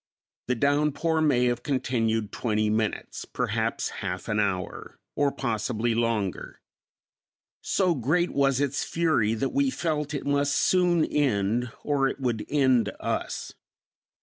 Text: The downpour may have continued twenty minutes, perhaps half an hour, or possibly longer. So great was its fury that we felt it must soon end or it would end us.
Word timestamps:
The 0.47 0.55
downpour 0.55 1.21
may 1.21 1.45
have 1.45 1.61
continued 1.61 2.31
twenty 2.31 2.71
minutes, 2.71 3.23
perhaps 3.23 3.89
half 4.01 4.27
an 4.29 4.39
hour, 4.39 4.97
or 5.15 5.31
possibly 5.31 5.93
longer. 5.93 6.59
So 7.61 7.93
great 7.93 8.31
was 8.31 8.59
its 8.59 8.83
fury 8.83 9.35
that 9.35 9.49
we 9.53 9.69
felt 9.69 10.15
it 10.15 10.25
must 10.25 10.55
soon 10.55 11.05
end 11.05 11.71
or 11.83 12.07
it 12.07 12.19
would 12.19 12.47
end 12.49 12.91
us. 12.99 13.53